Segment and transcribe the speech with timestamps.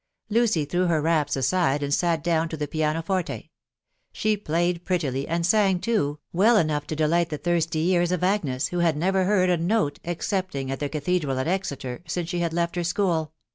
[0.31, 3.49] Lucy threw her wraps aside and aat down to the piano farte:
[4.11, 8.69] she played prettily, and sang, too, well enough to delight the thirsty ears of Agnes,
[8.69, 12.51] who had never heard a note, excepting at the cathedral at Exeter, since she had
[12.51, 13.31] left her school.